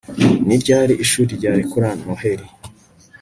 Ni 0.47 0.55
ryari 0.61 0.93
ishuri 1.03 1.31
ryarekura 1.39 1.89
Noheri 2.03 2.45